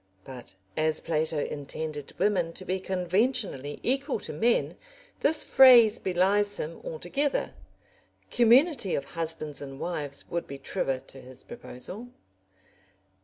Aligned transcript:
But 0.23 0.55
as 0.75 0.99
Plato 0.99 1.37
intended 1.45 2.11
women 2.17 2.53
to 2.53 2.65
be 2.65 2.79
conventionally 2.79 3.79
equal 3.83 4.19
to 4.21 4.33
men, 4.33 4.75
this 5.19 5.43
phrase 5.43 5.99
belies 5.99 6.57
him 6.57 6.81
altogether; 6.83 7.53
community 8.31 8.95
of 8.95 9.05
husbands 9.13 9.61
and 9.61 9.79
wives 9.79 10.27
would 10.27 10.47
be 10.47 10.57
truer 10.57 10.99
to 11.01 11.21
his 11.21 11.43
proposal. 11.43 12.07